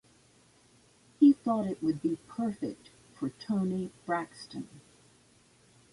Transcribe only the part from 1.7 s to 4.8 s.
would be perfect for Toni Braxton.